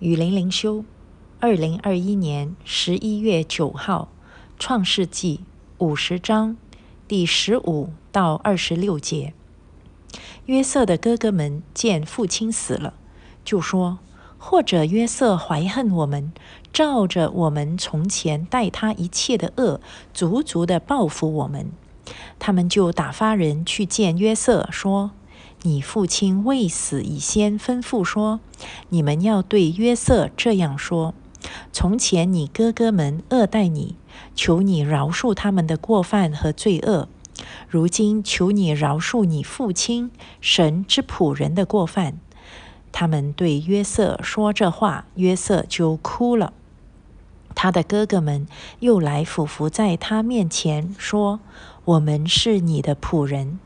[0.00, 0.84] 雨林灵修，
[1.40, 4.08] 二零二一年十一月九号，
[4.56, 5.40] 《创世纪》
[5.84, 6.56] 五十章
[7.08, 9.34] 第十五到二十六节。
[10.46, 12.94] 约瑟的哥哥们见父亲死了，
[13.44, 13.98] 就说
[14.38, 16.32] ：“或者约瑟怀恨我们，
[16.72, 19.80] 照着我们从前待他一切的恶，
[20.14, 21.72] 足足的报复我们。”
[22.38, 25.10] 他们就打发人去见约瑟，说
[25.62, 28.40] ：“你父亲未死以先吩咐说，
[28.90, 31.14] 你们要对约瑟这样说：
[31.72, 33.96] 从前你哥哥们恶待你，
[34.34, 37.08] 求你饶恕他们的过犯和罪恶；
[37.68, 42.18] 如今求你饶恕你父亲神之仆人的过犯。”
[42.92, 46.52] 他们对约瑟说这话，约瑟就哭了。
[47.54, 48.46] 他的哥哥们
[48.78, 51.40] 又来俯伏在他面前说。
[51.84, 53.58] 我们是你的仆人，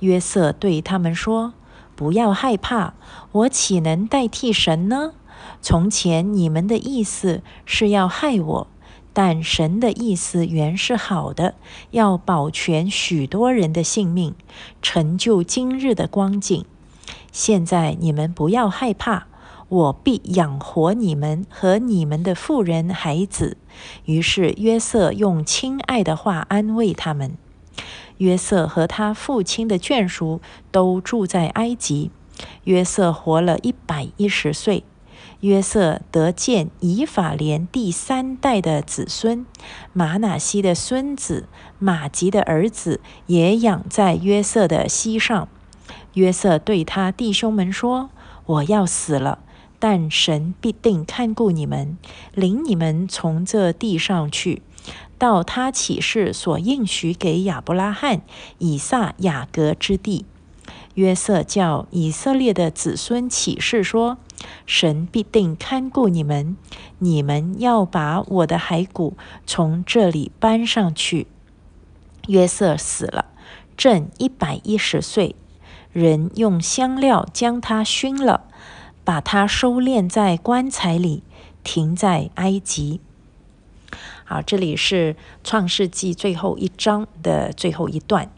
[0.00, 1.54] 约瑟对他们说
[1.96, 2.94] ：“不要害怕，
[3.32, 5.12] 我岂能代替神呢？
[5.60, 8.66] 从前你们的意思是要害我，
[9.12, 11.54] 但神的意思原是好的，
[11.90, 14.34] 要保全许多人的性命，
[14.82, 16.64] 成就今日的光景。
[17.32, 19.26] 现在你们不要害怕，
[19.68, 23.56] 我必养活你们和你们的妇人孩子。”
[24.06, 27.36] 于是约瑟用亲爱的话安慰他们。
[28.24, 32.10] 约瑟和他父亲的眷属都住在埃及。
[32.64, 34.82] 约瑟活了一百一十岁。
[35.40, 39.44] 约瑟得见以法莲第三代的子孙，
[39.92, 41.46] 马纳西的孙子
[41.78, 45.46] 马吉的儿子也养在约瑟的膝上。
[46.14, 48.08] 约瑟对他弟兄们说
[48.46, 49.40] ：“我要死了，
[49.78, 51.98] 但神必定看顾你们，
[52.32, 54.62] 领你们从这地上去。”
[55.24, 58.20] 到他启示所应许给亚伯拉罕、
[58.58, 60.26] 以撒、雅各之地，
[60.96, 64.18] 约瑟叫以色列的子孙启示说
[64.66, 66.58] ：“神必定看顾你们，
[66.98, 69.16] 你们要把我的骸骨
[69.46, 71.26] 从这里搬上去。”
[72.28, 73.24] 约瑟死了，
[73.78, 75.36] 正一百一十岁，
[75.90, 78.42] 人用香料将他熏了，
[79.02, 81.22] 把他收敛在棺材里，
[81.62, 83.00] 停在埃及。
[84.26, 88.30] 好，这里是创世纪最后一章的最后一段。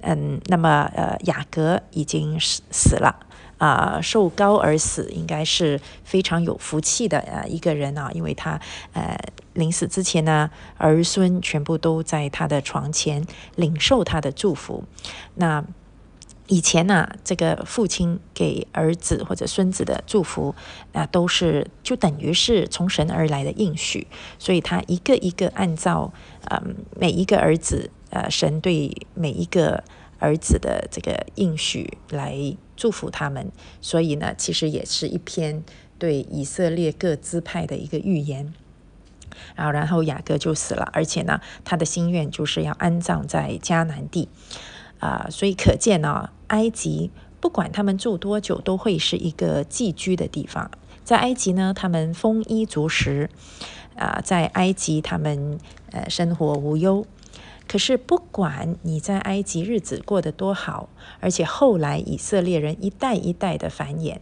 [0.00, 3.16] 嗯，那么呃，雅各已经死死了
[3.58, 8.60] 啊，受高而死，应该是非常有福气的呃一个人啊，因为他
[8.92, 9.18] 呃
[9.54, 14.84] 临死之前呢，儿孙全部都在他的床前领受他的祝福。
[15.34, 15.64] 那
[16.46, 20.54] 以前呢，这个父亲给儿子或者孙子的祝福，
[20.92, 24.06] 那都是就等于是从神而来的应许，
[24.38, 26.12] 所以他一个一个按照
[26.50, 29.82] 嗯每一个儿子呃神对每一个
[30.18, 33.50] 儿子的这个应许来祝福他们，
[33.80, 35.64] 所以呢，其实也是一篇
[35.98, 38.52] 对以色列各支派的一个预言。
[39.56, 44.28] 然后，然后雅各就死了，而且呢，他的心愿就是要安葬在迦南地。
[44.98, 47.10] 啊，所以可见呢，埃及
[47.40, 50.70] 不管他们住多久，都会是一个寄居的地方。
[51.04, 53.28] 在埃及呢，他们丰衣足食，
[53.96, 55.58] 啊，在埃及他们
[55.90, 57.06] 呃生活无忧。
[57.66, 60.88] 可是不管你在埃及日子过得多好，
[61.20, 64.18] 而且后来以色列人一代一代的繁衍，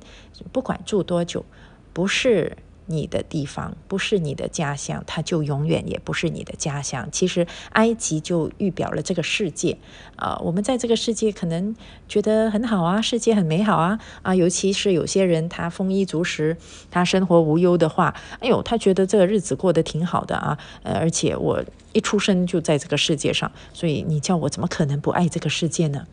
[0.52, 1.44] 不管住多久，
[1.92, 2.56] 不是。
[2.92, 7.08] 你的地方不是你的家乡，它就永远也不是你的家乡。
[7.10, 9.78] 其实埃及就预表了这个世界
[10.16, 11.74] 啊，我们在这个世界可能
[12.06, 16.56] 觉得很好啊，世界很美好啊啊，尤其是有些人他丰衣足食，
[16.90, 26.06] 他生活无忧的话，哎呦，他觉得这个日子过得挺好的啊，呃，而且我一出生就在这个世界上，所以你叫我怎么可能不爱这个世界呢？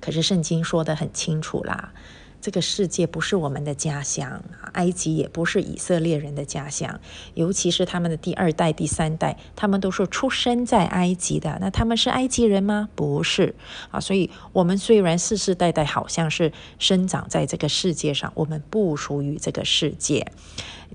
[0.00, 1.92] 可是圣经说的很清楚啦。
[2.40, 7.00] 这个世界不是我们的家乡，埃及也不是以色列人的家乡，
[7.34, 11.58] 尤其是他们的第二代、第三代，他们都是出生在埃及的。
[11.60, 12.88] 那他们是埃及人吗？
[12.94, 13.54] 不是
[13.90, 13.98] 啊。
[13.98, 20.30] 所以，我们虽然世世代代好像是生长在这个世界上，我们不属于这个世界。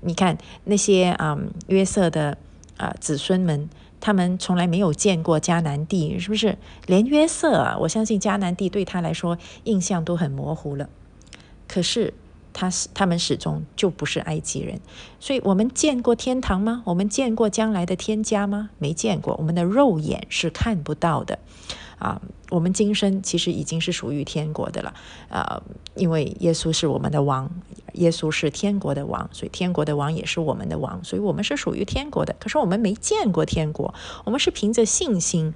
[0.00, 1.38] 你看那些啊
[1.68, 2.36] 约瑟的
[2.78, 3.68] 啊子孙们，
[4.00, 6.56] 他们从来没有见过迦南地，是不是？
[6.86, 10.88] 连约瑟啊，我相信迦南地对他来说印象都很模糊了。
[11.66, 12.14] 可是，
[12.52, 14.80] 他是他们始终就不是埃及人，
[15.18, 16.82] 所以我们见过天堂吗？
[16.86, 18.70] 我们见过将来的天家吗？
[18.78, 21.38] 没见过，我们的肉眼是看不到的。
[21.98, 22.20] 啊，
[22.50, 24.94] 我们今生其实已经是属于天国的了。
[25.30, 25.62] 呃，
[25.94, 27.50] 因为耶稣是我们的王，
[27.94, 32.36] 耶稣是天国的王，所以天国的王也是我们的王，所以我们是属于天国的。
[32.38, 33.94] 可是我们没见过天国，
[34.24, 35.54] 我们是凭着信心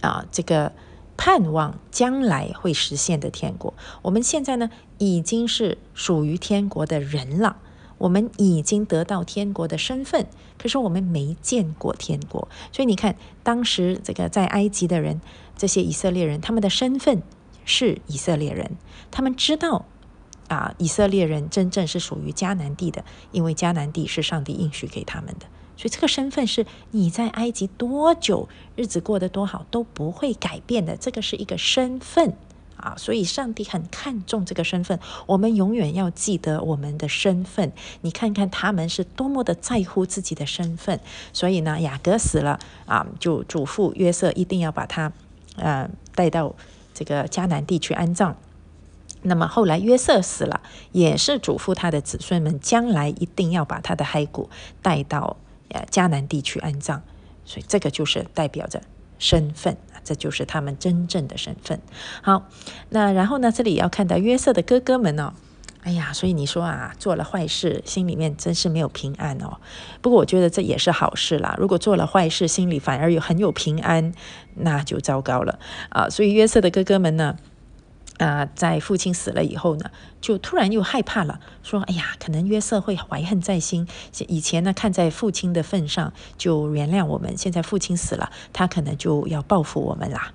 [0.00, 0.72] 啊，这个。
[1.16, 7.56] 盼望将来会实现的天国，我们现在呢已经是属于天国的人了
[7.98, 10.26] 我们已经得到天国的身份，
[10.58, 12.48] 可是我们没见过天国。
[12.70, 15.22] 所以你看，当时这个在埃及的人，
[15.56, 17.22] 这些以色列人，他们的身份
[17.64, 18.76] 是以色列人，
[19.10, 19.86] 他们知道
[20.48, 23.02] 啊，以色列人真正是属于迦南地的，
[23.32, 25.46] 因为迦南地是上帝应许给他们的。
[25.76, 32.34] 所以这个身份是你在埃及多久，日子过得多好都不会改变的，这个是一个身份
[32.78, 32.94] 啊。
[32.96, 37.72] 所以上帝很看重这个身份，我们永远要记得我们的身份。
[38.00, 40.98] 你看看他们是多么的在乎自己的身份。
[41.34, 45.12] 所以呢，雅各死了啊，就嘱咐约瑟一定要把他
[45.56, 46.54] 呃带到
[46.94, 48.34] 这个迦南地去安葬。
[49.22, 50.62] 那么后来约瑟死了，
[50.92, 54.48] 也是嘱咐他的子孙们将来一定要把他的骸骨
[54.80, 55.36] 带到。
[55.70, 57.00] 呃，迦南地区安葬，
[57.44, 58.82] 所以这个就是代表着
[59.18, 61.80] 身份啊这就是他们真正的身份。
[62.22, 62.48] 好，
[62.90, 65.32] 那然后呢，这里要看到约瑟的哥哥们哦，
[65.82, 69.58] 哎呀，所以你说啊，做了坏事，心里面真是没有平安哦。
[70.00, 71.56] 不过我觉得这也是好事啦。
[71.58, 74.12] 如果做了坏事，心里反而有很有平安，
[74.54, 75.58] 那就糟糕了
[75.88, 76.08] 啊。
[76.08, 77.36] 所以约瑟的哥哥们呢？
[78.18, 79.90] 啊，在父亲死了以后呢，
[80.20, 83.86] 就突然又害怕了，说：“哎呀，可能约瑟会怀恨在心。
[84.26, 90.32] 以前呢，看在父亲的份上就原谅我们，现在父亲死了，他可能就要报复我们啦。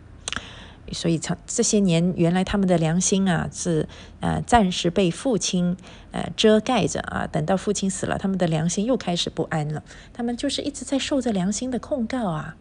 [0.91, 3.87] 所以，这这些年，原来他们的良心啊，是
[4.19, 5.75] 呃暂时被父亲
[6.11, 7.25] 呃遮盖着啊。
[7.25, 9.81] 等到父亲死了，他们的良心又开始不安了。
[10.13, 12.57] 他们就是一直在受着良心的控告啊。”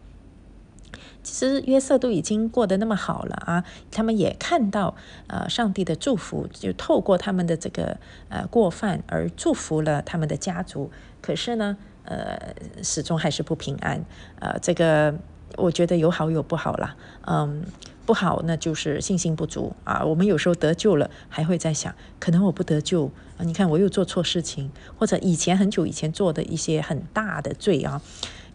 [1.23, 4.95] 其实约瑟都已经过得那么好了啊，他们也看到
[5.27, 7.97] 呃上帝的祝福，就透过他们的这个
[8.29, 10.91] 呃过犯而祝福了他们的家族。
[11.21, 14.03] 可是呢，呃，始终还是不平安。
[14.39, 15.13] 呃，这个
[15.57, 16.95] 我觉得有好有不好啦。
[17.27, 17.63] 嗯，
[18.05, 20.03] 不好那就是信心不足啊。
[20.03, 23.05] 我们有时候得救了，还会在想，可能我不得救
[23.37, 23.45] 啊。
[23.45, 28.01] 你看我又做错事情，或者以前很久以前做的一些很大的罪啊，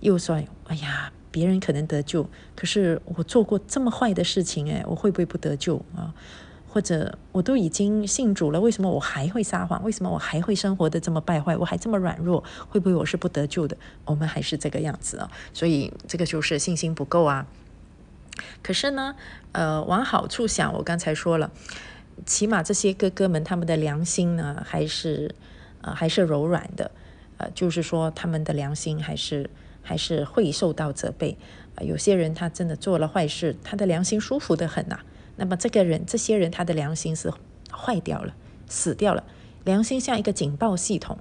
[0.00, 1.12] 又说哎呀。
[1.36, 6.14] 别人可能得救，可是我做过这么坏的事情，哎，我会不会不得救啊？
[6.66, 9.84] 或者我都已经信主了，为什么我还会撒谎？
[9.84, 11.54] 为什么我还会生活的这么败坏？
[11.54, 13.76] 我还这么软弱，会不会我是不得救的？
[14.06, 17.46] 我们还是这个样子啊，所以这个就是信心不够啊。
[18.62, 19.14] 可是呢，
[19.52, 21.50] 呃，往好处想，我刚才说了，
[22.24, 25.34] 起码这些哥哥们他们的良心呢，还是
[25.82, 26.90] 呃还是柔软的，
[27.36, 29.50] 呃，就是说他们的良心还是。
[29.86, 31.38] 还是会受到责备
[31.76, 31.84] 啊！
[31.84, 34.98] 有些人他真的做了坏事，他的良心舒服的很呐。
[35.36, 37.32] 那么这个人、这些人，他的良心是
[37.70, 38.34] 坏掉了、
[38.66, 39.22] 死掉了。
[39.64, 41.16] 良心像一个警报系统，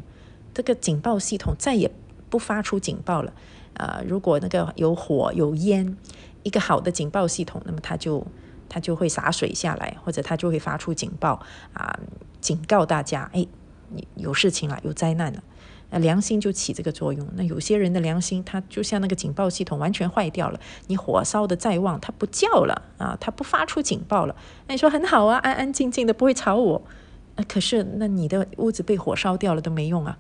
[0.52, 1.92] 这个警报系统再也
[2.28, 3.32] 不发出警报了
[3.76, 4.02] 啊！
[4.08, 5.96] 如果那个有火有烟，
[6.42, 8.26] 一个好的警报系统，那么它就
[8.68, 11.40] 它就会洒水下来，或者它就会发出警报
[11.74, 12.00] 啊，
[12.42, 13.46] 警告大家：哎，
[14.16, 15.44] 有事情了，有灾难了。
[15.90, 17.28] 那良心就起这个作用。
[17.36, 20.60] 那有些人的良心，他就像那个警报系统完全坏掉了。
[20.88, 24.36] 你火烧的再旺，它不叫了啊，它不发出警报了。
[24.68, 26.82] 那你说很好啊，安安静静的不会吵我。
[27.36, 30.18] 那可是，那你的屋子被火烧掉了都没用啊。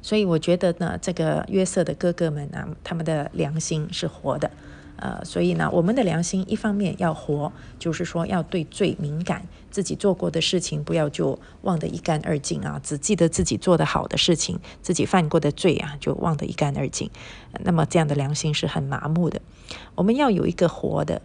[0.00, 4.50] 所以我觉得呢，这个约瑟的哥哥们啊，他们的良心是活的。
[4.98, 17.10] 呃，所以呢，我们的良心一方面要活，就是说要对罪敏感，自己做过的事情不要就忘得一干二净啊，只记得自己做的好的事情，自己犯过的罪啊就忘得一干二净。
[17.60, 19.40] 那么这样的良心是很麻木的。
[19.94, 21.22] 我们要有一个活的、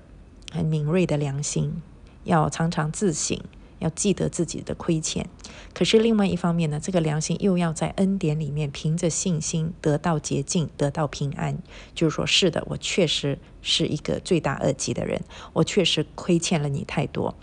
[0.51, 1.81] 很敏锐的良心，
[2.23, 3.39] 要常常自省。
[3.83, 5.27] 要记得自己的亏欠，
[5.73, 11.57] 可是另外一方面呢，这个良心又要在恩典里面凭着信心得到洁净，得到平安。
[11.93, 15.21] 就是说，是的，我确实是一个罪大恶极的人，
[15.51, 17.35] 我确实亏欠了你太多。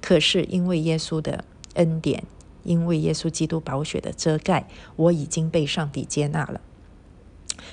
[0.00, 2.22] 可是因为耶稣的恩典，
[2.62, 6.60] 因为耶稣基督宝血的遮盖，我已经被上帝接纳了。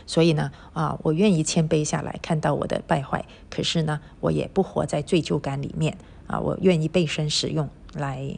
[0.08, 3.24] 所以呢，啊，我愿意谦卑下来，看到我的败坏。
[3.52, 7.70] 可是呢，我也不活在罪疚感里面啊，我愿意被神使用。
[7.96, 8.38] 来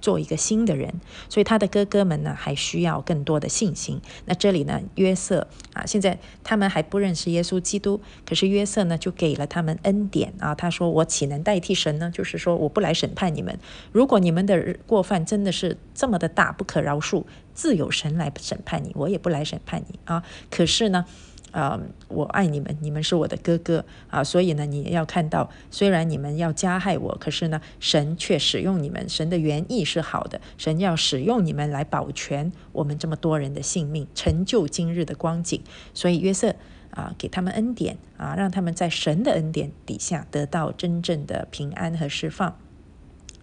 [0.00, 0.94] 做一个新的人，
[1.28, 4.00] 所以他的哥哥们呢还需要更多的信心。
[4.26, 10.54] 那这里呢，约瑟啊，现在他们还不认识耶稣基督，可是约瑟呢就给了他们恩典啊。
[10.54, 12.10] 他说：“我岂能代替神呢？
[12.12, 13.58] 就是说，我不来审判你们。
[13.90, 17.24] 如果你们的过犯真的是这么的大，不可饶恕，
[17.54, 20.22] 自有神来审判你，我也不来审判你啊。
[20.50, 21.04] 可是呢。”
[21.50, 35.62] 啊，我爱你们，你们是我的哥哥啊，所以呢，你要看到，虽然你们要加害我，可是呢，神却使用你们，神的原意是好的，神要使用你们来保全我们这么多人的性命，成就今日的光景。
[35.94, 36.54] 所以约瑟
[36.90, 42.56] 啊，给他们恩典啊，让他们在神的恩典底下得到真正的平安和释放。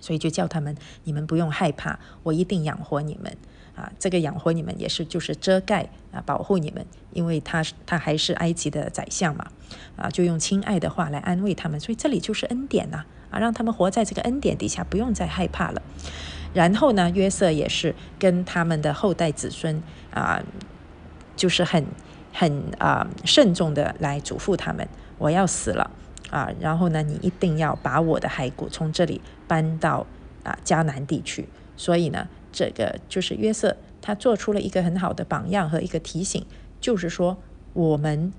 [0.06, 3.36] 所以就叫他们，你们不用害怕，我一定养活你们。
[3.76, 9.48] 啊，这个养活你们也是就是遮盖啊，保护你们，因为他他还是埃及的宰相嘛，
[9.98, 15.82] 啊，就用亲爱的话来安慰他们，所以这里就是恩典呐，啊，让他们活在这个恩典底下，不用再害怕了。
[16.54, 19.84] 然后呢，约瑟也是跟他们的后代子孙
[20.14, 20.42] 啊，
[21.36, 21.86] 就是很
[22.32, 25.92] 很啊慎重的来嘱咐他们，我要死了
[26.32, 30.06] 啊，然后呢，你一定要把我的骸骨从这里搬到
[30.44, 32.28] 啊迦南地区，所以呢。
[32.58, 36.46] 这个就是约瑟，他做出了一个很好的榜样和一个提醒，
[36.80, 37.36] 就是说
[37.74, 38.32] 我们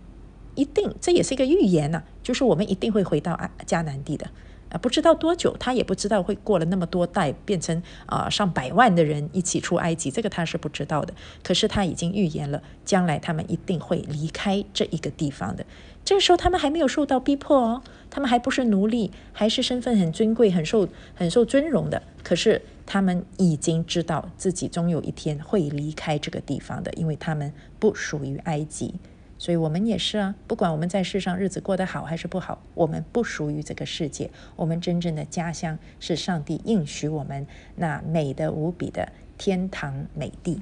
[0.55, 4.27] 一定，这也是一个预言呐，就是我们一定会回到啊迦南地的
[4.71, 11.13] 啊，不知道多久，他也不知道会过了那么多代，变成啊上百万的人一起出埃及，这个他是不知道的。
[11.45, 15.67] 可是他已经预言了，将来他们一定会离开这一个地方的。
[16.07, 22.03] 这个时候他们还没有受到逼迫哦，他们还不是奴隶，还是身份很尊贵、很受很受尊荣的。
[22.23, 22.63] 可是。
[22.89, 28.95] 他们已经知道自己终有一天会离开这个地方的，因为他们不属于埃及，
[29.39, 30.37] 所以我们也是啊。
[30.47, 34.31] 不管我们在世上日子过得好还是不好，我们不属于这个世界。
[34.55, 37.45] 我们真正的家乡是上帝应许我们
[37.75, 40.61] 那美的无比的天堂美地。